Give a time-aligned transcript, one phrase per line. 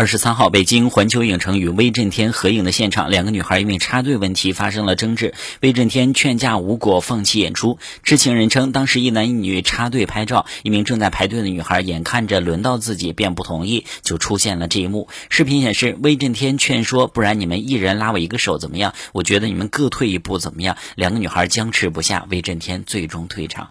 [0.00, 7.78] 二十三号北京环球影城与威震天合影的现场两个女孩因为插队问题发生了争执威震天劝架无果放弃演出。
[8.02, 15.10] 知情人称当时一男一女插队拍照一名正在排队的女孩眼看着轮到自己便不同意就出现了这一幕。
[15.28, 18.94] 视频显示威震天劝说不然你们一人拉我一个手怎么样？
[19.12, 20.78] 我觉得你们各退一步怎么样？
[20.94, 23.68] 两个女孩僵持不下威震天最终退场。